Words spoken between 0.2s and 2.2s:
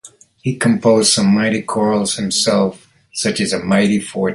He composed some chorales